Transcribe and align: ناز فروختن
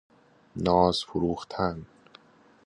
ناز 0.55 1.03
فروختن 1.03 1.85